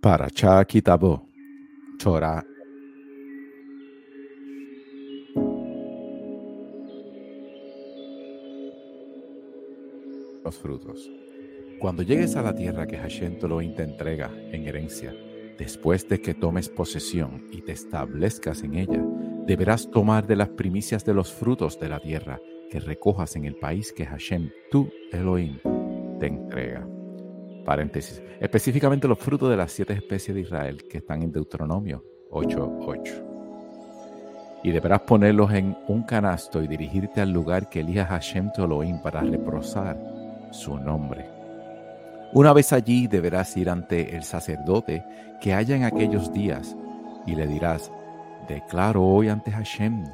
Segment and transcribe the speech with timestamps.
[0.00, 0.30] Para
[0.64, 1.28] Kitabo,
[1.98, 2.42] Torah.
[10.42, 11.10] Los frutos.
[11.78, 15.14] Cuando llegues a la tierra que Hashem Toloim te entrega en herencia,
[15.58, 19.04] después de que tomes posesión y te establezcas en ella,
[19.46, 23.56] deberás tomar de las primicias de los frutos de la tierra que recojas en el
[23.56, 25.58] país que Hashem, tu Elohim,
[26.18, 26.99] te entrega.
[27.70, 28.20] Paréntesis.
[28.40, 34.60] Específicamente los frutos de las siete especies de Israel que están en Deuteronomio 8.8.
[34.64, 39.00] Y deberás ponerlos en un canasto y dirigirte al lugar que elija Hashem tu Elohim
[39.00, 39.96] para reprosar
[40.50, 41.30] su nombre.
[42.32, 45.04] Una vez allí deberás ir ante el sacerdote
[45.40, 46.76] que haya en aquellos días
[47.24, 47.92] y le dirás,
[48.48, 50.06] declaro hoy ante Hashem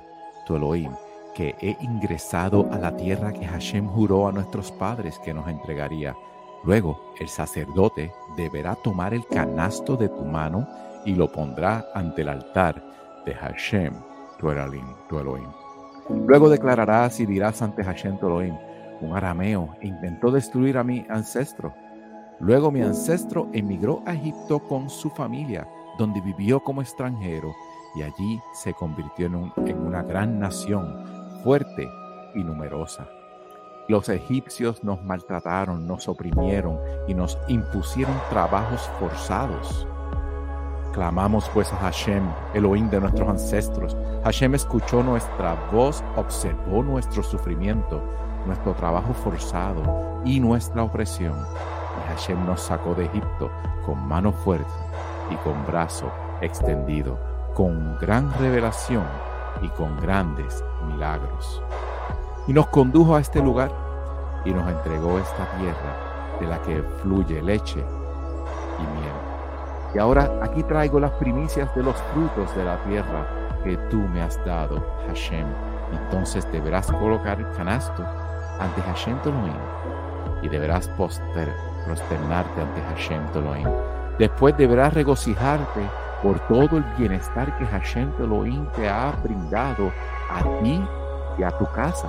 [0.45, 0.93] tu Elohim
[1.35, 6.15] que he ingresado a la tierra que Hashem juró a nuestros padres que nos entregaría.
[6.65, 10.67] Luego el sacerdote deberá tomar el canasto de tu mano
[11.05, 12.83] y lo pondrá ante el altar
[13.25, 13.95] de Hashem,
[14.39, 15.49] tu Elohim.
[16.27, 18.57] Luego declararás y dirás ante Hashem, tu Elohim,
[19.01, 21.75] un arameo intentó destruir a mi ancestro.
[22.41, 25.67] Luego mi ancestro emigró a Egipto con su familia,
[25.99, 27.55] donde vivió como extranjero,
[27.95, 31.89] y allí se convirtió en, en una gran nación fuerte
[32.35, 33.09] y numerosa.
[33.89, 39.87] Los egipcios nos maltrataron, nos oprimieron y nos impusieron trabajos forzados.
[40.93, 43.97] Clamamos pues a Hashem, Elohim de nuestros ancestros.
[44.25, 48.03] Hashem escuchó nuestra voz, observó nuestro sufrimiento,
[48.45, 51.35] nuestro trabajo forzado y nuestra opresión.
[51.35, 53.53] Y Hashem nos sacó de Egipto
[53.85, 54.67] con mano fuerte
[55.31, 57.21] y con brazo extendido,
[57.55, 59.05] con gran revelación
[59.63, 61.63] y con grandes milagros.
[62.47, 63.71] Y nos condujo a este lugar
[64.45, 69.15] y nos entregó esta tierra de la que fluye leche y miel.
[69.95, 73.27] Y ahora aquí traigo las primicias de los frutos de la tierra
[73.65, 75.47] que tú me has dado, Hashem.
[75.93, 78.05] Entonces deberás colocar el canasto
[78.59, 79.55] ante Hashem Toloim
[80.43, 81.53] y deberás poster,
[81.85, 83.69] prosternarte ante Hashem Toloim.
[84.19, 85.81] Después deberás regocijarte
[86.23, 89.93] por todo el bienestar que Hashem Elohim te ha brindado
[90.31, 90.83] a ti
[91.39, 92.09] y a tu casa,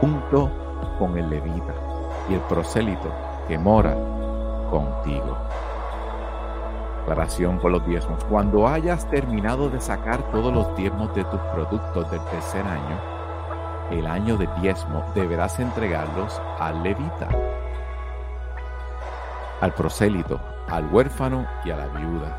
[0.00, 0.50] junto
[0.98, 1.74] con el levita
[2.28, 3.12] y el prosélito
[3.46, 3.94] que mora
[4.70, 5.36] contigo.
[7.00, 8.22] Declaración por los diezmos.
[8.24, 13.00] Cuando hayas terminado de sacar todos los diezmos de tus productos del tercer año,
[13.90, 17.28] el año de diezmo deberás entregarlos al levita,
[19.62, 20.38] al prosélito,
[20.68, 22.36] al huérfano y a la viuda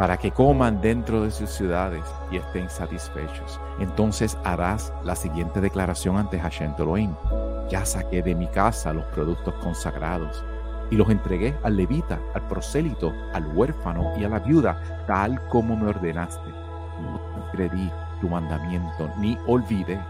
[0.00, 2.02] para que coman dentro de sus ciudades
[2.32, 3.60] y estén satisfechos.
[3.80, 6.72] Entonces harás la siguiente declaración ante Hashem.
[7.68, 10.42] Ya saqué de mi casa los productos consagrados
[10.90, 15.76] y los entregué al levita, al prosélito, al huérfano y a la viuda, tal como
[15.76, 16.48] me ordenaste.
[16.48, 20.00] No creí tu mandamiento, ni olvidé.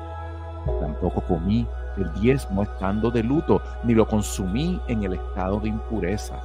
[0.78, 6.40] Tampoco comí el diezmo estando de luto, ni lo consumí en el estado de impureza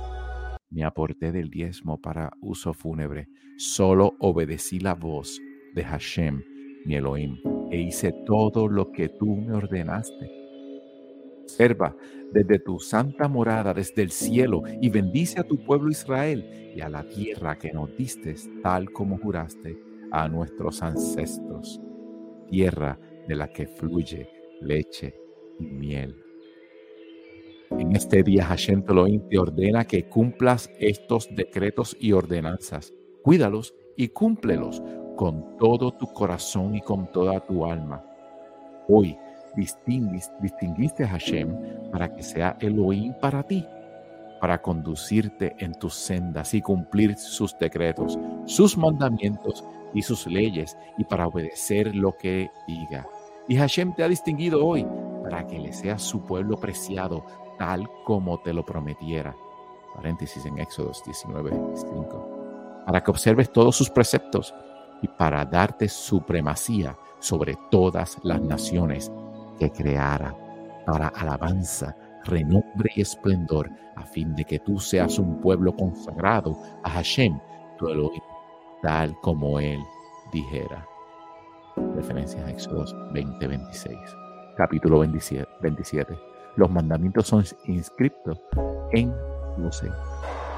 [0.69, 3.27] me aporté del diezmo para uso fúnebre.
[3.57, 5.39] Solo obedecí la voz
[5.73, 6.43] de Hashem,
[6.85, 7.37] mi Elohim,
[7.71, 10.29] e hice todo lo que tú me ordenaste.
[11.43, 11.95] Observa
[12.33, 16.89] desde tu santa morada, desde el cielo, y bendice a tu pueblo Israel y a
[16.89, 19.77] la tierra que nos diste, tal como juraste
[20.11, 21.79] a nuestros ancestros,
[22.49, 24.27] tierra de la que fluye
[24.61, 25.15] leche
[25.59, 26.24] y miel.
[27.77, 32.93] En este día Hashem Elohim te ordena que cumplas estos decretos y ordenanzas.
[33.21, 34.81] Cuídalos y cúmplelos
[35.17, 38.03] con todo tu corazón y con toda tu alma.
[38.87, 39.17] Hoy
[39.55, 43.65] distinguiste a Hashem para que sea Elohim para ti,
[44.39, 49.63] para conducirte en tus sendas y cumplir sus decretos, sus mandamientos
[49.93, 53.07] y sus leyes y para obedecer lo que diga.
[53.47, 54.85] Y Hashem te ha distinguido hoy
[55.25, 57.25] para que le seas su pueblo preciado,
[57.57, 59.35] tal como te lo prometiera.
[59.95, 62.83] Paréntesis en Éxodo 19, 5.
[62.85, 64.53] Para que observes todos sus preceptos
[65.01, 69.11] y para darte supremacía sobre todas las naciones
[69.57, 70.35] que creara,
[70.85, 76.89] para alabanza, renombre y esplendor, a fin de que tú seas un pueblo consagrado a
[76.91, 77.39] Hashem,
[77.79, 78.21] tu Elohim,
[78.83, 79.79] tal como él
[80.31, 80.87] dijera.
[81.95, 84.24] Referencia a Éxodo 20, 26.
[84.55, 88.39] Capítulo 27 los mandamientos son inscritos
[88.91, 89.13] en
[89.57, 89.81] los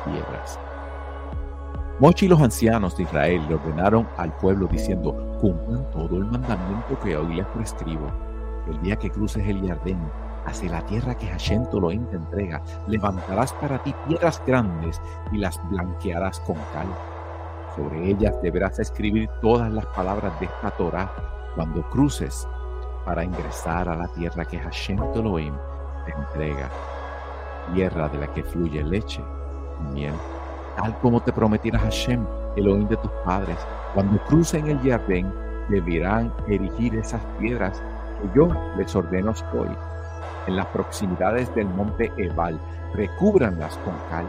[0.06, 0.60] piedras.
[2.00, 7.00] Mochi y los ancianos de Israel le ordenaron al pueblo diciendo, cumplan todo el mandamiento
[7.04, 8.12] que hoy les prescribo.
[8.68, 10.00] El día que cruces el Jardín,
[10.46, 12.62] hacia la tierra que Hashem Toloim te entrega.
[12.88, 15.02] Levantarás para ti piedras grandes
[15.32, 16.88] y las blanquearás con cal.
[17.76, 21.12] Sobre ellas deberás escribir todas las palabras de esta Torah
[21.56, 22.48] cuando cruces
[23.07, 25.56] para ingresar a la tierra que Hashem Toloim
[26.06, 26.69] te entrega.
[27.74, 29.24] Tierra de la que fluye leche
[29.80, 30.13] y miel,
[30.75, 32.27] tal como te prometiera Hashem,
[32.57, 33.57] Elohim de tus padres.
[33.94, 35.33] Cuando crucen el Jardín,
[35.69, 37.81] deberán erigir esas piedras
[38.21, 39.69] que yo les ordeno hoy
[40.48, 42.59] en las proximidades del monte Ebal,
[42.94, 44.25] recúbranlas con cal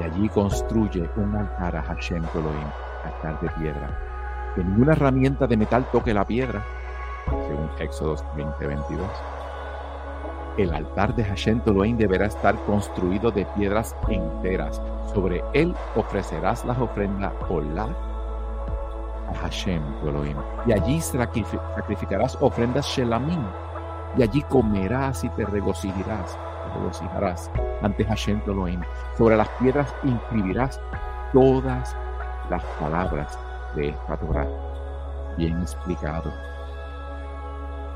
[0.00, 2.68] y allí construye un altar a Hashem Elohim,
[3.04, 3.90] altar de piedra.
[4.54, 6.62] Que ninguna herramienta de metal toque la piedra,
[7.26, 9.06] según Éxodo 20:22.
[10.58, 14.82] El altar de Hashem Elohim deberá estar construido de piedras enteras.
[15.14, 17.32] Sobre él ofrecerás las ofrendas
[17.74, 17.88] la
[19.30, 20.36] a Hashem Elohim.
[20.66, 23.42] Y allí sacrificarás ofrendas Shelamim
[24.16, 26.38] y allí comerás y te regocijarás,
[26.74, 27.50] regocijarás
[27.82, 28.82] ante Hashem Elohim.
[29.16, 30.80] Sobre las piedras inscribirás
[31.32, 31.96] todas
[32.50, 33.38] las palabras
[33.74, 34.46] de esta Torah.
[35.36, 36.30] Bien explicado.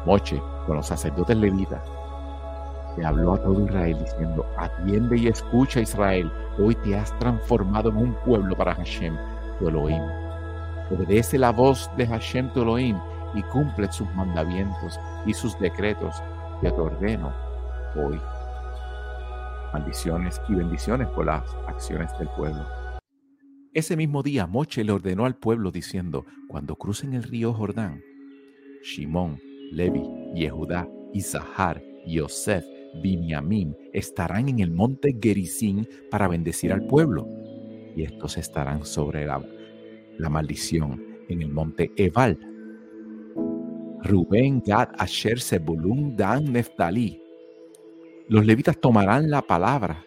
[0.07, 1.83] Moche, con los sacerdotes levitas,
[2.97, 7.97] le habló a todo Israel diciendo, atiende y escucha Israel, hoy te has transformado en
[7.97, 9.17] un pueblo para Hashem,
[9.59, 10.03] tu Elohim.
[10.93, 12.97] Obedece la voz de Hashem, tu Elohim,
[13.35, 16.23] y cumple sus mandamientos y sus decretos
[16.61, 17.35] que te ordeno
[17.97, 18.21] hoy.
[19.73, 22.65] Maldiciones y bendiciones por las acciones del pueblo.
[23.75, 28.01] Ese mismo día Moche le ordenó al pueblo diciendo, cuando crucen el río Jordán,
[28.83, 29.39] Shimón,
[29.73, 30.03] Levi,
[30.35, 32.65] Yehudá, Isahar, Yosef,
[33.03, 37.29] Binyamin estarán en el monte Gerizim para bendecir al pueblo.
[37.95, 39.43] Y estos estarán sobre la,
[40.19, 42.39] la maldición en el monte Ebal
[44.07, 47.21] Rubén, Gad, Asher, Zebulun, Dan, Neftalí.
[48.29, 50.05] Los levitas tomarán la palabra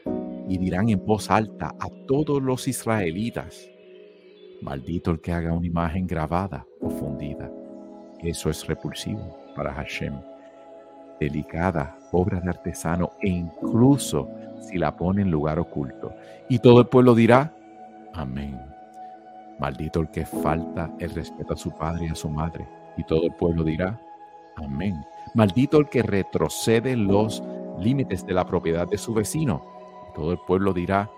[0.48, 3.70] y dirán en voz alta a todos los israelitas,
[4.62, 7.49] maldito el que haga una imagen grabada o fundida.
[8.22, 10.14] Eso es repulsivo para Hashem.
[11.20, 14.30] Delicada, obra de artesano e incluso
[14.62, 16.14] si la pone en lugar oculto.
[16.48, 17.54] Y todo el pueblo dirá,
[18.14, 18.60] amén.
[19.60, 22.66] Maldito el que falta el respeto a su padre y a su madre
[23.00, 24.00] y todo el pueblo dirá,
[24.58, 25.06] amén.
[25.34, 27.42] Maldito el que retrocede los
[27.80, 29.64] límites de la propiedad de su vecino.
[30.10, 31.10] Y todo el pueblo dirá,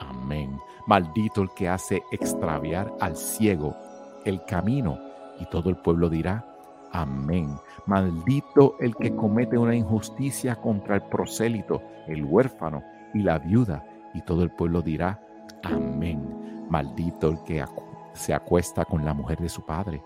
[0.00, 0.58] amén.
[0.86, 3.76] Maldito el que hace extraviar al ciego
[4.24, 4.98] el camino.
[5.40, 6.44] Y todo el pueblo dirá,
[6.92, 7.56] amén.
[7.86, 12.82] Maldito el que comete una injusticia contra el prosélito, el huérfano
[13.12, 13.84] y la viuda.
[14.14, 15.20] Y todo el pueblo dirá,
[15.62, 16.66] amén.
[16.68, 17.64] Maldito el que
[18.12, 20.02] se acuesta con la mujer de su padre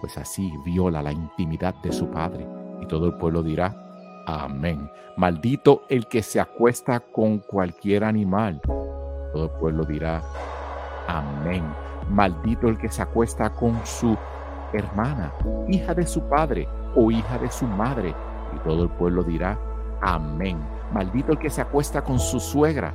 [0.00, 2.46] pues así viola la intimidad de su padre.
[2.80, 3.74] Y todo el pueblo dirá,
[4.26, 4.90] amén.
[5.16, 8.60] Maldito el que se acuesta con cualquier animal.
[9.32, 10.22] Todo el pueblo dirá,
[11.08, 11.64] amén.
[12.10, 14.16] Maldito el que se acuesta con su
[14.72, 15.32] hermana,
[15.68, 18.14] hija de su padre o hija de su madre.
[18.54, 19.58] Y todo el pueblo dirá,
[20.00, 20.58] amén.
[20.92, 22.92] Maldito el que se acuesta con su suegra.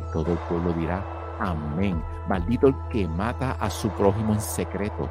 [0.00, 1.02] Y todo el pueblo dirá,
[1.40, 2.02] amén.
[2.28, 5.08] Maldito el que mata a su prójimo en secreto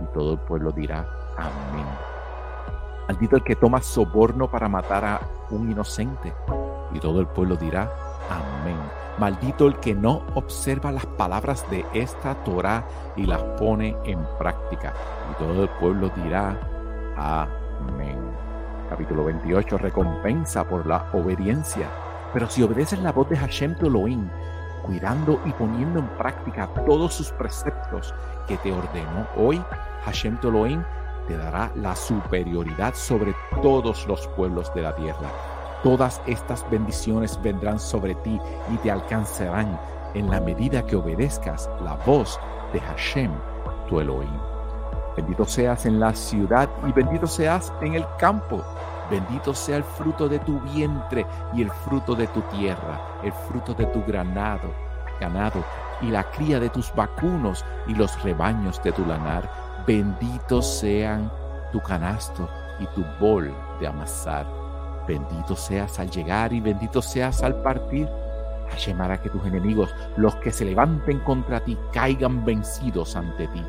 [0.00, 1.86] y todo el pueblo dirá, amén.
[3.08, 6.32] Maldito el que toma soborno para matar a un inocente,
[6.92, 7.88] y todo el pueblo dirá,
[8.30, 8.78] amén.
[9.18, 14.92] Maldito el que no observa las palabras de esta Torah y las pone en práctica,
[15.30, 16.58] y todo el pueblo dirá,
[17.16, 18.18] amén.
[18.90, 21.88] Capítulo 28, recompensa por la obediencia.
[22.32, 23.90] Pero si obedeces la voz de Hashem tu
[24.82, 28.14] cuidando y poniendo en práctica todos sus preceptos
[28.46, 29.62] que te ordenó hoy,
[30.04, 30.82] Hashem Toloim
[31.26, 35.55] te dará la superioridad sobre todos los pueblos de la tierra.
[35.86, 38.40] Todas estas bendiciones vendrán sobre ti
[38.74, 39.78] y te alcanzarán
[40.14, 42.40] en la medida que obedezcas la voz
[42.72, 43.30] de Hashem,
[43.88, 44.40] tu Elohim.
[45.16, 48.64] Bendito seas en la ciudad y bendito seas en el campo.
[49.12, 51.24] Bendito sea el fruto de tu vientre
[51.54, 54.74] y el fruto de tu tierra, el fruto de tu granado,
[55.20, 55.62] ganado
[56.00, 59.48] y la cría de tus vacunos y los rebaños de tu lanar.
[59.86, 61.30] Benditos sean
[61.70, 62.48] tu canasto
[62.80, 64.55] y tu bol de amasar.
[65.06, 68.08] Bendito seas al llegar y bendito seas al partir.
[68.70, 73.62] Hashem hará que tus enemigos, los que se levanten contra ti, caigan vencidos ante ti.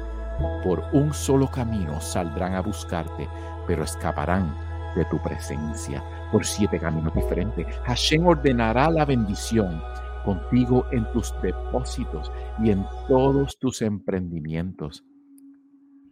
[0.63, 3.27] Por un solo camino saldrán a buscarte,
[3.67, 4.55] pero escaparán
[4.95, 6.03] de tu presencia.
[6.31, 7.67] Por siete caminos diferentes.
[7.85, 9.81] Hashem ordenará la bendición
[10.25, 15.05] contigo en tus depósitos y en todos tus emprendimientos.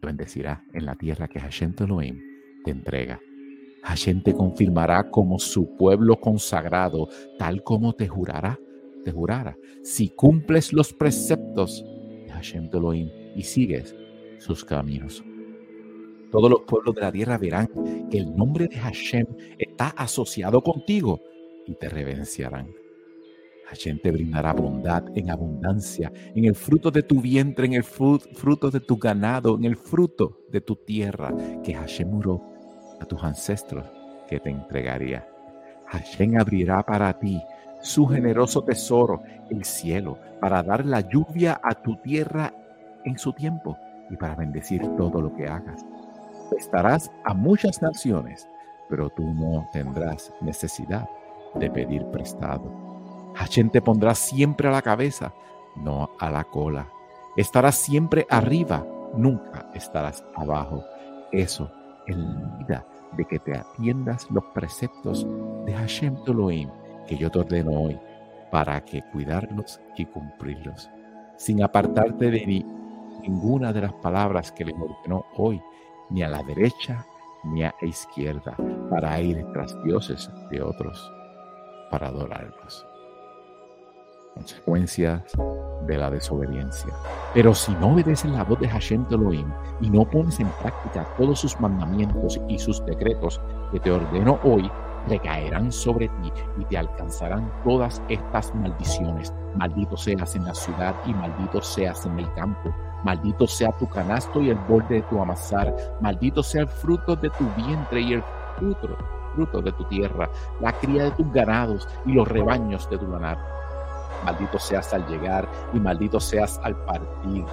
[0.02, 2.22] Bendecirá en la tierra que Hashem Elohim
[2.64, 3.20] te entrega.
[3.86, 8.60] Hashem te confirmará como su pueblo consagrado, tal como te jurará,
[9.04, 11.86] te jurara, si cumples los preceptos
[12.26, 13.96] de Hashem Elohim y sigues
[14.40, 15.24] sus caminos.
[16.32, 17.70] Todos los pueblos de la tierra verán
[18.10, 19.28] que el nombre de Hashem
[19.60, 21.22] está asociado contigo
[21.68, 22.68] y te reverenciarán.
[23.68, 28.72] Hashem te brindará bondad en abundancia, en el fruto de tu vientre, en el fruto
[28.72, 32.55] de tu ganado, en el fruto de tu tierra, que Hashem juró
[33.00, 33.86] a tus ancestros
[34.28, 35.28] que te entregaría.
[35.88, 37.42] Hashem abrirá para ti
[37.82, 42.52] su generoso tesoro, el cielo, para dar la lluvia a tu tierra
[43.04, 43.78] en su tiempo
[44.10, 45.86] y para bendecir todo lo que hagas.
[46.58, 48.48] Estarás a muchas naciones,
[48.90, 51.08] pero tú no tendrás necesidad
[51.54, 52.72] de pedir prestado.
[53.36, 55.34] Hashem te pondrá siempre a la cabeza,
[55.76, 56.88] no a la cola.
[57.38, 58.86] Estarás siempre arriba,
[59.16, 60.84] nunca estarás abajo.
[61.32, 61.70] Eso
[62.08, 62.86] en vida
[63.18, 65.26] de que te atiendas los preceptos
[65.66, 66.70] de Hashem Toloim
[67.08, 68.00] que yo te ordeno hoy
[68.52, 70.90] para que cuidarlos y cumplirlos,
[71.38, 72.66] sin apartarte de
[73.22, 75.62] ninguna de las palabras que le ordenó hoy,
[76.10, 77.06] ni a la derecha
[77.44, 78.56] ni a la izquierda,
[78.90, 81.12] para ir tras dioses de otros,
[81.92, 82.88] para adorarlos.
[84.36, 85.24] Consecuencias
[85.88, 86.94] de la desobediencia.
[87.34, 89.48] Pero si no obedeces la voz de Hashem Elohim
[89.80, 94.70] y no pones en práctica todos sus mandamientos y sus decretos que te ordeno hoy,
[95.08, 99.34] recaerán sobre ti y te alcanzarán todas estas maldiciones.
[99.56, 102.74] Maldito seas en la ciudad y maldito seas en el campo.
[103.04, 105.74] Maldito sea tu canasto y el borde de tu amasar.
[106.02, 108.24] Maldito sea el fruto de tu vientre y el
[108.58, 108.98] fruto,
[109.34, 113.55] fruto de tu tierra, la cría de tus ganados y los rebaños de tu ganado.
[114.24, 117.46] Maldito seas al llegar y maldito seas al partir.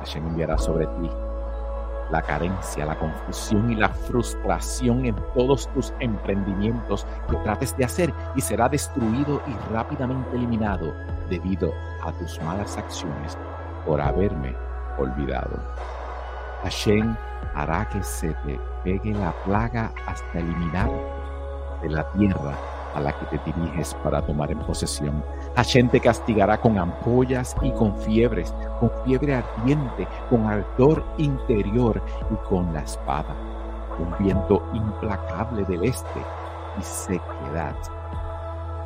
[0.00, 1.10] Hashem enviará sobre ti
[2.10, 8.14] la carencia, la confusión y la frustración en todos tus emprendimientos que trates de hacer
[8.34, 10.92] y será destruido y rápidamente eliminado
[11.28, 11.72] debido
[12.04, 13.38] a tus malas acciones
[13.86, 14.54] por haberme
[14.98, 15.58] olvidado.
[16.62, 17.16] Hashem
[17.54, 20.90] hará que se te pegue la plaga hasta eliminar
[21.82, 22.54] de la tierra
[22.94, 25.24] a la que te diriges para tomar en posesión.
[25.56, 32.48] Hashem te castigará con ampollas y con fiebres, con fiebre ardiente, con ardor interior y
[32.48, 33.34] con la espada,
[33.96, 36.20] con viento implacable del este
[36.78, 37.76] y sequedad.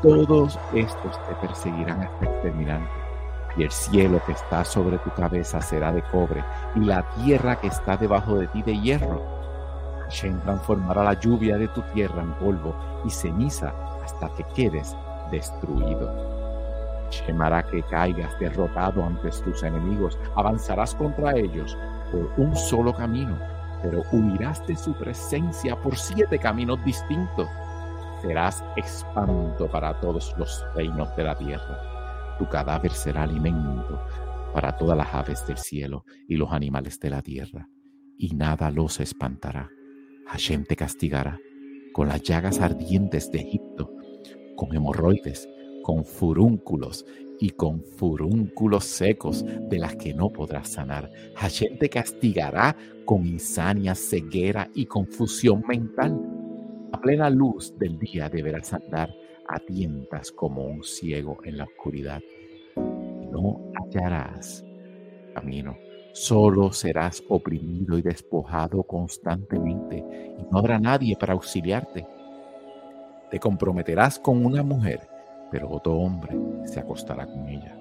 [0.03, 2.89] Todos estos te perseguirán hasta exterminarte,
[3.57, 6.45] y el cielo que está sobre tu cabeza será de cobre,
[6.77, 9.38] y la tierra que está debajo de ti de hierro.
[10.09, 12.75] Hashem transformará la lluvia de tu tierra en polvo
[13.05, 14.97] y ceniza hasta que quedes
[15.31, 16.11] destruido.
[17.11, 21.77] Shemará que caigas derrotado ante tus enemigos, avanzarás contra ellos
[22.11, 23.39] por un solo camino,
[23.83, 27.49] pero huirás de su presencia por siete caminos distintos.
[28.23, 32.37] Serás espanto para todos los reinos de la tierra.
[32.39, 34.01] Tu cadáver será alimento
[34.53, 37.69] para todas las aves del cielo y los animales de la tierra,
[38.17, 39.69] y nada los espantará.
[40.29, 41.41] Hashem te castigará
[41.93, 43.93] con las llagas ardientes de Egipto
[44.59, 45.49] con hemorroides,
[45.83, 47.07] con furúnculos
[47.41, 51.11] y con furúnculos secos de las que no podrás sanar.
[51.37, 56.21] Hashem te castigará con insania, ceguera y confusión mental.
[56.93, 59.15] A plena luz del día deberás andar
[59.47, 62.21] a tientas como un ciego en la oscuridad.
[62.77, 64.65] No hallarás
[65.35, 65.77] camino.
[66.21, 69.99] Solo serás oprimido y despojado constantemente
[70.37, 72.05] y no habrá nadie para auxiliarte.
[73.31, 75.09] Te comprometerás con una mujer,
[75.53, 77.73] pero otro hombre se acostará con ella.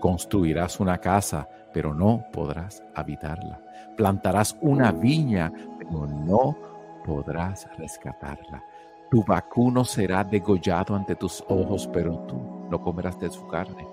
[0.00, 3.58] Construirás una casa, pero no podrás habitarla.
[3.96, 6.58] Plantarás una viña, pero no
[7.06, 8.62] podrás rescatarla.
[9.10, 12.36] Tu vacuno será degollado ante tus ojos, pero tú
[12.70, 13.86] no comerás de su carne.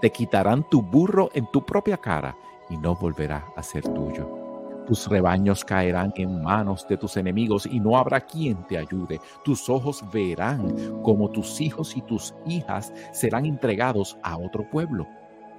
[0.00, 2.36] Te quitarán tu burro en tu propia cara
[2.68, 4.46] y no volverá a ser tuyo.
[4.86, 9.20] Tus rebaños caerán en manos de tus enemigos y no habrá quien te ayude.
[9.44, 15.08] Tus ojos verán como tus hijos y tus hijas serán entregados a otro pueblo.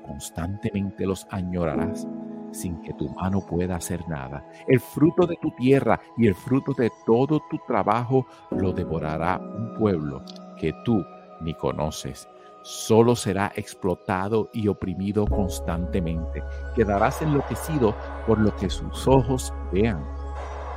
[0.05, 2.07] Constantemente los añorarás
[2.51, 4.47] sin que tu mano pueda hacer nada.
[4.65, 9.73] El fruto de tu tierra y el fruto de todo tu trabajo lo devorará un
[9.77, 10.23] pueblo
[10.57, 11.03] que tú
[11.41, 12.29] ni conoces
[12.67, 16.43] solo será explotado y oprimido constantemente.
[16.75, 17.95] Quedarás enloquecido
[18.27, 20.03] por lo que sus ojos vean.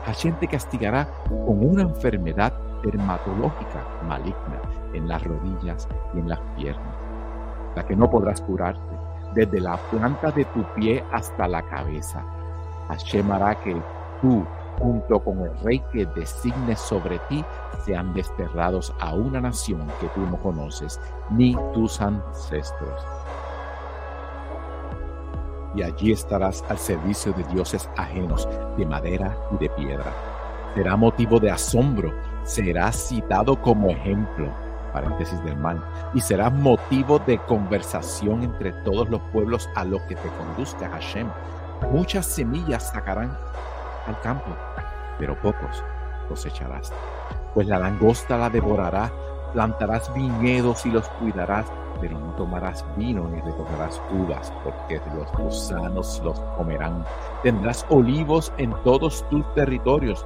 [0.04, 2.52] Hashem te castigará con una enfermedad
[2.84, 4.62] dermatológica maligna
[4.94, 6.94] en las rodillas y en las piernas,
[7.74, 8.96] la que no podrás curarte,
[9.34, 12.24] desde la planta de tu pie hasta la cabeza.
[12.86, 13.74] Hashem hará que
[14.20, 14.46] tú
[14.78, 17.44] junto con el rey que designe sobre ti,
[17.84, 21.00] sean desterrados a una nación que tú no conoces,
[21.30, 23.02] ni tus ancestros.
[25.74, 30.12] Y allí estarás al servicio de dioses ajenos, de madera y de piedra.
[30.74, 32.12] Será motivo de asombro,
[32.44, 34.48] serás citado como ejemplo,
[34.92, 35.82] paréntesis del mal,
[36.14, 41.28] y será motivo de conversación entre todos los pueblos a los que te conduzca Hashem.
[41.92, 43.36] Muchas semillas sacarán
[44.10, 44.50] al campo,
[45.18, 45.82] pero pocos
[46.28, 46.92] cosecharás.
[47.54, 49.10] Pues la langosta la devorará,
[49.52, 51.66] plantarás viñedos y los cuidarás,
[52.00, 57.04] pero no tomarás vino ni recogerás uvas, porque los gusanos los comerán.
[57.42, 60.24] Tendrás olivos en todos tus territorios,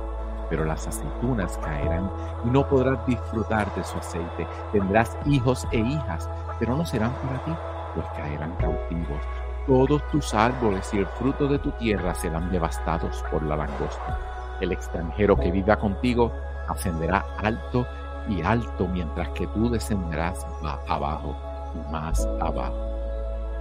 [0.49, 2.11] pero las aceitunas caerán
[2.45, 4.47] y no podrás disfrutar de su aceite.
[4.73, 7.53] Tendrás hijos e hijas, pero no serán para ti,
[7.95, 9.21] pues caerán cautivos.
[9.67, 14.19] Todos tus árboles y el fruto de tu tierra serán devastados por la langosta.
[14.61, 16.31] El extranjero que viva contigo
[16.69, 17.87] ascenderá alto
[18.29, 20.47] y alto, mientras que tú descenderás
[20.87, 21.35] abajo
[21.75, 22.77] y más abajo.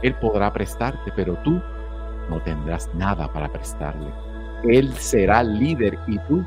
[0.01, 1.61] Él podrá prestarte, pero tú
[2.29, 4.11] no tendrás nada para prestarle.
[4.65, 6.43] Él será líder y tú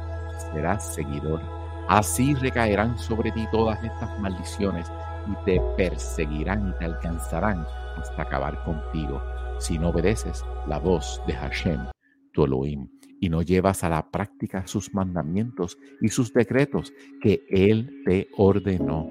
[0.53, 1.41] serás seguidor.
[1.89, 4.93] Así recaerán sobre ti todas estas maldiciones
[5.27, 9.23] y te perseguirán y te alcanzarán hasta acabar contigo
[9.59, 11.87] si no obedeces la voz de Hashem,
[12.33, 12.89] tu Elohim,
[13.21, 19.09] y no llevas a la práctica sus mandamientos y sus decretos que Él te ordenó.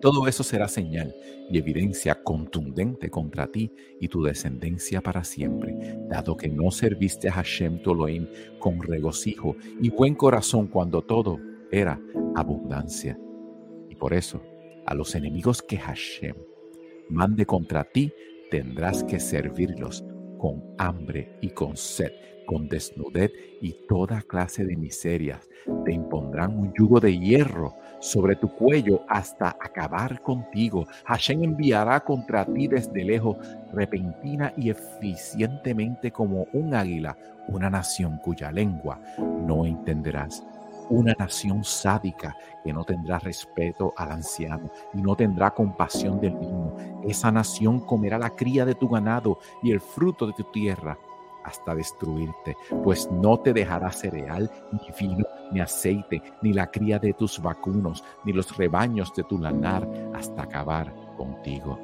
[0.00, 1.14] Todo eso será señal
[1.48, 5.76] y evidencia contundente contra ti y tu descendencia para siempre,
[6.08, 8.26] dado que no serviste a Hashem tu Elohim
[8.58, 11.38] con regocijo y buen corazón cuando todo
[11.70, 12.00] era
[12.34, 13.16] abundancia.
[13.88, 14.42] Y por eso,
[14.86, 16.34] a los enemigos que Hashem
[17.08, 18.12] mande contra ti,
[18.52, 20.04] tendrás que servirlos
[20.38, 22.12] con hambre y con sed,
[22.44, 25.48] con desnudez y toda clase de miserias.
[25.86, 30.86] Te impondrán un yugo de hierro sobre tu cuello hasta acabar contigo.
[31.06, 33.38] Hashem enviará contra ti desde lejos,
[33.72, 37.16] repentina y eficientemente como un águila,
[37.48, 39.00] una nación cuya lengua
[39.46, 40.44] no entenderás
[40.92, 46.76] una nación sádica que no tendrá respeto al anciano y no tendrá compasión del niño.
[47.02, 50.98] Esa nación comerá la cría de tu ganado y el fruto de tu tierra
[51.44, 57.14] hasta destruirte, pues no te dejará cereal, ni vino, ni aceite, ni la cría de
[57.14, 61.78] tus vacunos, ni los rebaños de tu lanar, hasta acabar contigo.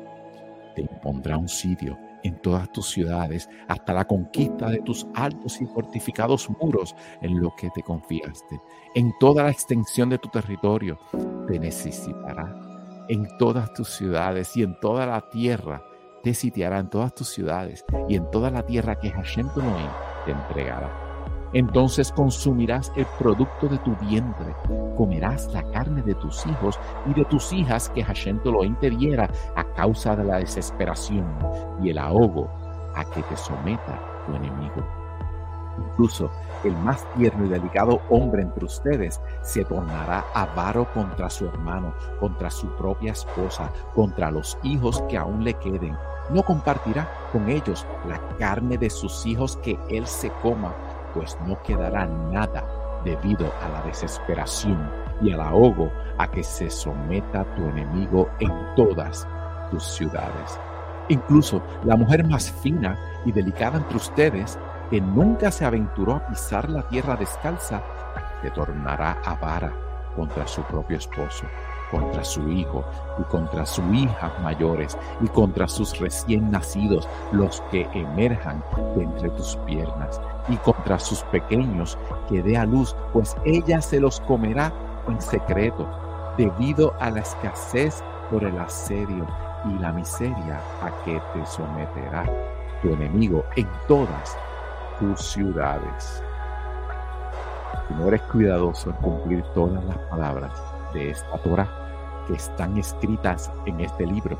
[0.78, 5.66] Te impondrá un sitio en todas tus ciudades hasta la conquista de tus altos y
[5.66, 8.60] fortificados muros en lo que te confiaste.
[8.94, 10.96] En toda la extensión de tu territorio
[11.48, 12.54] te necesitará.
[13.08, 15.82] En todas tus ciudades y en toda la tierra
[16.22, 19.60] te sitiará en todas tus ciudades y en toda la tierra que Hashem tu
[20.24, 21.07] te entregará
[21.52, 24.54] entonces consumirás el producto de tu vientre,
[24.96, 29.30] comerás la carne de tus hijos y de tus hijas que Hashem te lo impidiera
[29.56, 31.26] a causa de la desesperación
[31.82, 32.50] y el ahogo
[32.94, 34.84] a que te someta tu enemigo.
[35.78, 36.30] Incluso
[36.64, 42.50] el más tierno y delicado hombre entre ustedes se tornará avaro contra su hermano, contra
[42.50, 45.96] su propia esposa, contra los hijos que aún le queden.
[46.30, 50.74] No compartirá con ellos la carne de sus hijos que él se coma
[51.14, 52.64] pues no quedará nada
[53.04, 54.90] debido a la desesperación
[55.20, 59.26] y al ahogo a que se someta tu enemigo en todas
[59.70, 60.58] tus ciudades.
[61.08, 64.58] Incluso la mujer más fina y delicada entre ustedes,
[64.90, 67.82] que nunca se aventuró a pisar la tierra descalza,
[68.42, 69.72] se tornará avara
[70.14, 71.46] contra su propio esposo
[71.90, 72.84] contra su hijo
[73.18, 78.62] y contra su hija mayores y contra sus recién nacidos, los que emerjan
[78.94, 84.00] de entre tus piernas, y contra sus pequeños que dé a luz, pues ella se
[84.00, 84.72] los comerá
[85.08, 85.88] en secreto,
[86.36, 89.26] debido a la escasez por el asedio
[89.64, 92.24] y la miseria a que te someterá
[92.82, 94.36] tu enemigo en todas
[94.98, 96.22] tus ciudades.
[97.86, 100.52] Si no eres cuidadoso en cumplir todas las palabras
[100.92, 101.68] de esta Torah
[102.26, 104.38] que están escritas en este libro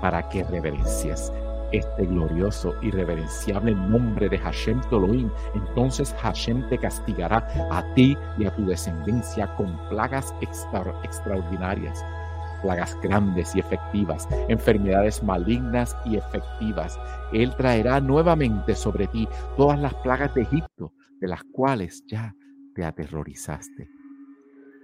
[0.00, 1.32] para que reverencies
[1.72, 8.46] este glorioso y reverenciable nombre de Hashem Toloim, entonces Hashem te castigará a ti y
[8.46, 12.04] a tu descendencia con plagas extraordinarias,
[12.62, 16.98] plagas grandes y efectivas, enfermedades malignas y efectivas.
[17.32, 22.34] Él traerá nuevamente sobre ti todas las plagas de Egipto, de las cuales ya
[22.74, 23.90] te aterrorizaste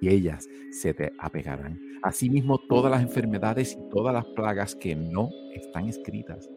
[0.01, 1.81] y ellas se te apegarán.
[2.03, 6.49] Asimismo, todas las enfermedades y todas las plagas que no están escritas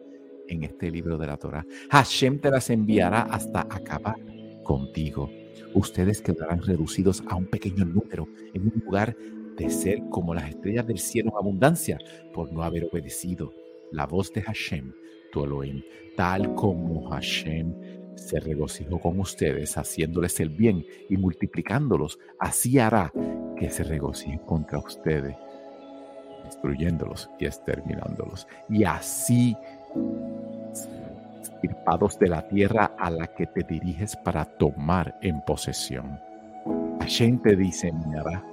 [0.50, 4.18] en este libro de la Torah, Hashem te las enviará hasta acabar
[4.64, 5.30] contigo.
[5.74, 9.16] Ustedes quedarán reducidos a un pequeño número en un lugar
[9.58, 11.98] de ser como las estrellas del cielo en abundancia
[12.34, 13.54] por no haber obedecido
[13.92, 14.94] la voz de Hashem,
[15.32, 15.84] tu Elohim,
[16.16, 17.74] tal como Hashem
[18.16, 23.12] se regocijó con ustedes haciéndoles el bien y multiplicándolos, así hará
[23.58, 25.36] que se regocijen contra ustedes,
[26.44, 28.48] destruyéndolos y exterminándolos.
[28.70, 29.56] Y así
[31.42, 36.20] estirpados de la tierra a la que te diriges para tomar en posesión.
[37.00, 38.44] Hashem te diseñará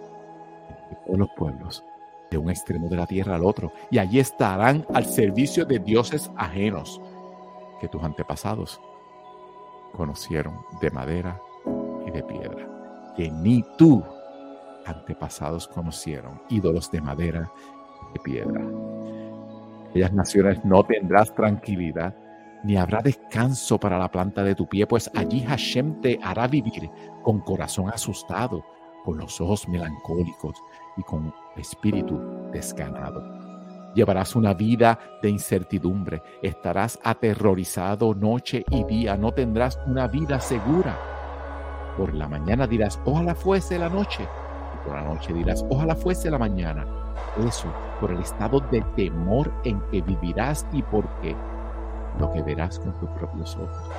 [1.05, 1.85] todos los pueblos
[2.31, 6.31] de un extremo de la tierra al otro, y allí estarán al servicio de dioses
[6.37, 7.01] ajenos
[7.81, 8.81] que tus antepasados
[9.93, 11.41] conocieron de madera
[12.07, 14.03] y de piedra, que ni tú
[14.85, 17.51] antepasados conocieron, ídolos de madera
[18.09, 18.96] y de piedra.
[19.97, 22.15] Aquellas naciones no tendrás tranquilidad,
[22.65, 26.91] ni habrá descanso para la planta de tu pie, pues allí Hashem te hará vivir
[27.23, 28.63] con corazón asustado,
[29.07, 30.63] con los ojos melancólicos
[30.99, 32.21] y con espíritu
[32.53, 33.23] desganado.
[33.95, 40.95] Llevarás una vida de incertidumbre, estarás aterrorizado noche y día, no tendrás una vida segura.
[41.97, 46.31] Por la mañana dirás, ojalá fuese la noche, y por la noche dirás, ojalá fuese
[46.31, 47.06] la mañana.
[47.47, 47.69] Eso
[48.01, 51.37] por el estado de temor en que vivirás y porque
[52.19, 53.91] lo que verás con tus propios ojos.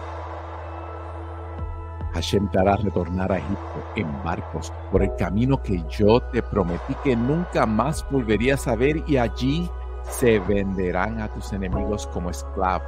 [2.13, 6.95] Hashem te hará retornar a Egipto en barcos por el camino que yo te prometí
[7.03, 9.69] que nunca más volverías a ver y allí
[10.03, 12.88] se venderán a tus enemigos como esclavos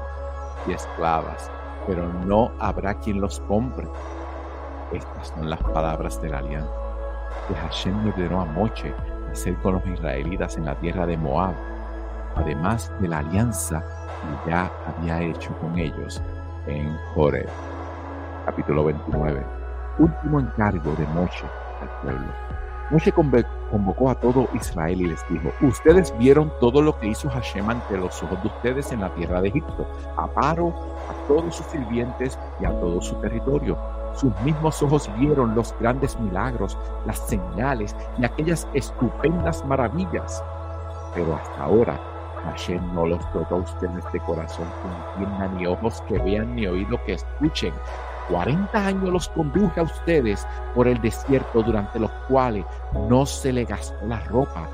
[0.67, 1.51] y esclavas,
[1.85, 3.87] pero no habrá quien los compre.
[4.91, 6.73] Estas son las palabras de la alianza
[7.47, 8.93] que Hashem le ordenó a Moche
[9.29, 11.53] hacer con los israelitas en la tierra de Moab,
[12.35, 16.21] además de la alianza que ya había hecho con ellos
[16.67, 17.49] en Joreb
[18.49, 19.45] capítulo 29.
[19.99, 21.45] Último encargo de Moshe
[21.81, 22.27] al pueblo.
[22.89, 27.69] Moshe convocó a todo Israel y les dijo, ustedes vieron todo lo que hizo Hashem
[27.69, 29.87] ante los ojos de ustedes en la tierra de Egipto,
[30.17, 30.73] a Paro,
[31.07, 33.77] a todos sus sirvientes y a todo su territorio.
[34.19, 40.43] Sus mismos ojos vieron los grandes milagros, las señales y aquellas estupendas maravillas.
[41.15, 41.97] Pero hasta ahora
[42.43, 46.67] Hashem no los dotó a ustedes de corazón que entiendan, ni ojos que vean, ni
[46.67, 47.73] oído que escuchen,
[48.29, 52.65] 40 años los conduje a ustedes por el desierto durante los cuales
[53.07, 54.67] no se le gastó la ropa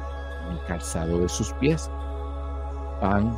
[0.52, 1.90] ni calzado de sus pies.
[3.00, 3.38] Pan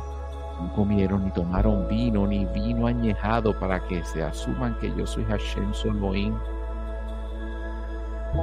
[0.60, 5.24] no comieron ni tomaron vino ni vino añejado para que se asuman que yo soy
[5.24, 6.34] Hashem Soloim.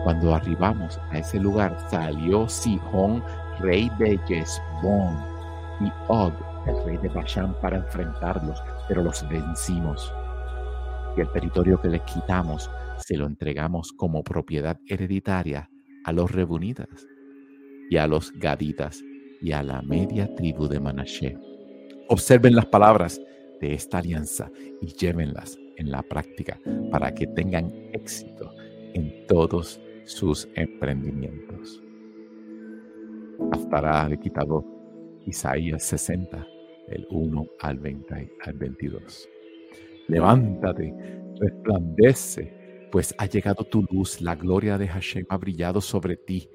[0.04, 3.24] Cuando arribamos a ese lugar salió Sihón,
[3.60, 5.24] rey de Yesbón,
[5.82, 6.34] y Og,
[6.68, 10.12] el rey de Bashan, para enfrentarlos, pero los vencimos
[11.18, 15.70] y el territorio que les quitamos se lo entregamos como propiedad hereditaria
[16.04, 17.08] a los Rebunitas
[17.90, 19.04] y a los Gaditas
[19.42, 21.55] y a la media tribu de Manashe.
[22.08, 23.22] Observen las palabras
[23.62, 26.60] de esta alianza y llévenlas en la práctica
[26.92, 28.54] para que tengan éxito
[28.94, 31.82] en todos sus emprendimientos.
[34.10, 34.64] De quitado
[35.26, 36.48] Isaías 60,
[36.88, 39.30] del 1 al 20 al 22
[40.08, 40.94] levántate,
[41.40, 46.50] resplandece, pues ha llegado tu luz, la gloria de Hashem ha brillado sobre ti.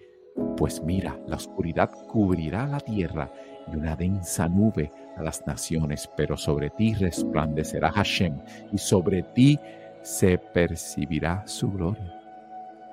[0.56, 3.32] Pues mira, la oscuridad cubrirá la tierra
[3.72, 8.38] y una densa nube a las naciones, pero sobre ti resplandecerá Hashem
[8.72, 9.58] y sobre ti
[10.02, 12.20] se percibirá su gloria.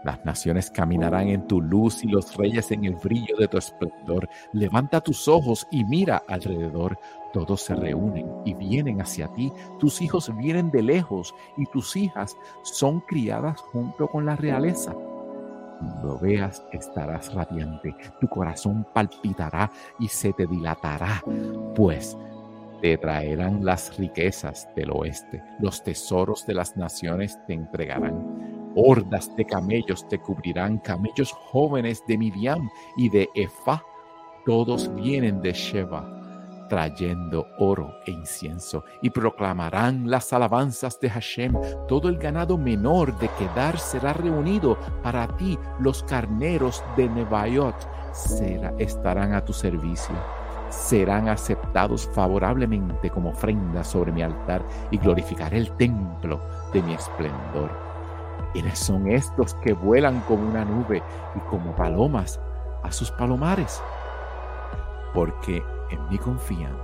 [0.04, 4.30] Las naciones caminarán en tu luz y los reyes en el brillo de tu esplendor.
[4.54, 6.98] Levanta tus ojos y mira alrededor.
[7.34, 9.52] Todos se reúnen y vienen hacia ti.
[9.80, 14.96] Tus hijos vienen de lejos y tus hijas son criadas junto con la realeza.
[15.80, 21.24] Cuando veas estarás radiante, tu corazón palpitará y se te dilatará,
[21.76, 22.18] pues
[22.82, 28.48] te traerán las riquezas del oeste, los tesoros de las naciones te entregarán
[28.80, 33.82] Hordas de camellos te cubrirán, camellos jóvenes de Midian y de Efa.
[34.46, 36.17] Todos vienen de Sheba,
[36.68, 41.54] trayendo oro e incienso, y proclamarán las alabanzas de Hashem.
[41.88, 45.58] Todo el ganado menor de Kedar será reunido para ti.
[45.80, 47.76] Los carneros de Nebaiot
[48.80, 50.16] estarán a tu servicio
[50.70, 56.42] serán aceptados favorablemente como ofrenda sobre mi altar y glorificaré el templo
[56.74, 57.72] de mi esplendor.
[58.54, 61.02] ¿Quiénes son estos que vuelan como una nube
[61.36, 62.40] y como palomas
[62.84, 63.82] a sus palomares?
[65.14, 66.76] Porque en mí confían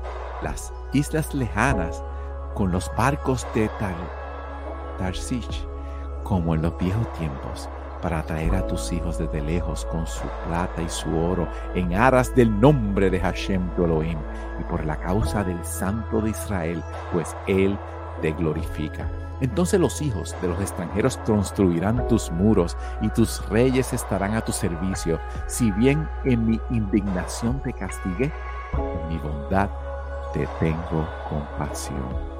[0.41, 2.03] las islas lejanas
[2.53, 3.95] con los barcos de Tar
[6.23, 7.69] como en los viejos tiempos,
[8.01, 12.35] para traer a tus hijos desde lejos con su plata y su oro en aras
[12.35, 14.19] del nombre de Hashem tu Elohim
[14.59, 17.77] y por la causa del Santo de Israel, pues Él
[18.21, 19.09] te glorifica.
[19.39, 24.51] Entonces los hijos de los extranjeros construirán tus muros y tus reyes estarán a tu
[24.51, 25.19] servicio.
[25.47, 28.31] Si bien en mi indignación te castigué,
[29.09, 29.69] mi bondad
[30.33, 32.33] te tengo compasión.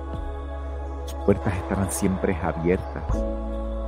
[1.03, 3.03] Tus puertas estarán siempre abiertas.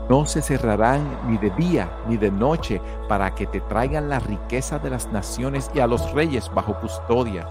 [0.07, 2.79] No se cerrarán ni de día ni de noche
[3.09, 7.47] para que te traigan la riqueza de las naciones y a los reyes bajo custodia.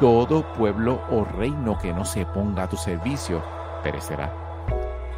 [0.00, 3.42] Todo pueblo o reino que no se ponga a tu servicio
[3.82, 4.32] perecerá.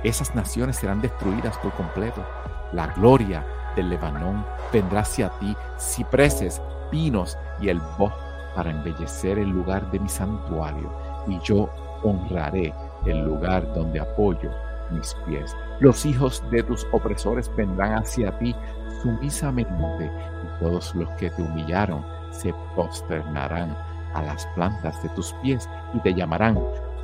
[0.02, 2.24] Esas naciones serán destruidas por completo.
[2.72, 9.50] La gloria del Lebanón vendrá hacia ti, cipreses, pinos y el bosque para embellecer el
[9.50, 10.90] lugar de mi santuario,
[11.26, 11.68] y yo
[12.02, 12.72] honraré
[13.06, 14.50] el lugar donde apoyo
[14.90, 15.56] mis pies.
[15.80, 18.54] Los hijos de tus opresores vendrán hacia ti
[19.02, 23.76] sumisamente, y todos los que te humillaron se posternarán
[24.14, 26.58] a las plantas de tus pies y te llamarán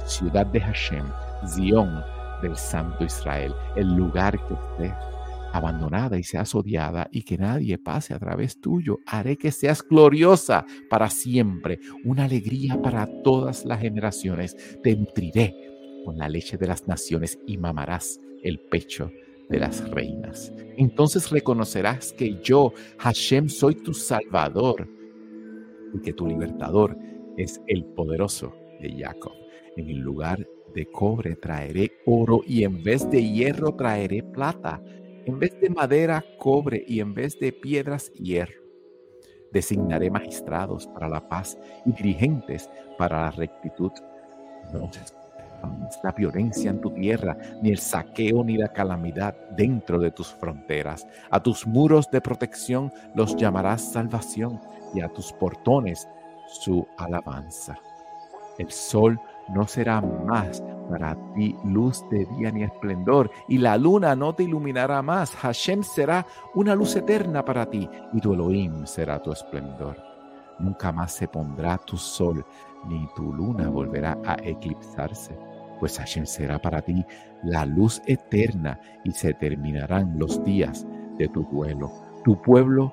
[0.05, 1.07] ciudad de Hashem,
[1.47, 2.03] Zion
[2.43, 4.95] del Santo Israel, el lugar que estés
[5.59, 8.99] abandonada y seas odiada y que nadie pase a través tuyo.
[9.07, 14.57] Haré que seas gloriosa para siempre, una alegría para todas las generaciones.
[14.83, 15.55] Te nutriré
[16.05, 19.11] con la leche de las naciones y mamarás el pecho
[19.49, 20.53] de las reinas.
[20.77, 24.88] Entonces reconocerás que yo, Hashem, soy tu Salvador
[25.94, 26.97] y que tu libertador
[27.37, 29.33] es el poderoso de Jacob.
[29.77, 34.83] En el lugar de cobre traeré oro y en vez de hierro traeré plata
[35.29, 38.62] en vez de madera, cobre y en vez de piedras, hierro.
[39.53, 43.93] Designaré magistrados para la paz y dirigentes para la rectitud.
[44.73, 44.91] No
[46.03, 51.07] la violencia en tu tierra, ni el saqueo ni la calamidad dentro de tus fronteras.
[51.31, 54.59] A tus muros de protección los llamarás salvación
[54.95, 56.09] y a tus portones
[56.47, 57.79] su alabanza.
[58.59, 64.14] El sol no será más para ti luz de día ni esplendor, y la luna
[64.16, 65.35] no te iluminará más.
[65.37, 69.96] Hashem será una luz eterna para ti, y tu Elohim será tu esplendor.
[70.59, 72.44] Nunca más se pondrá tu sol,
[72.87, 75.38] ni tu luna volverá a eclipsarse,
[75.79, 77.05] pues Hashem será para ti
[77.44, 81.92] la luz eterna, y se terminarán los días de tu duelo.
[82.24, 82.92] Tu pueblo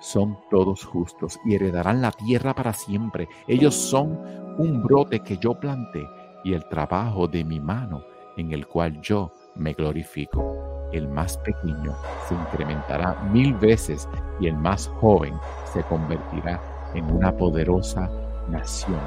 [0.00, 3.28] son todos justos y heredarán la tierra para siempre.
[3.46, 4.18] Ellos son
[4.58, 6.06] un brote que yo planté
[6.44, 8.02] y el trabajo de mi mano
[8.36, 10.88] en el cual yo me glorifico.
[10.92, 11.94] El más pequeño
[12.26, 14.08] se incrementará mil veces
[14.40, 16.60] y el más joven se convertirá
[16.94, 18.10] en una poderosa
[18.48, 19.00] nación.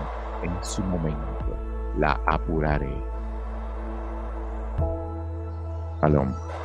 [0.44, 1.58] En su momento
[1.98, 2.94] la apuraré.
[6.00, 6.63] Paloma.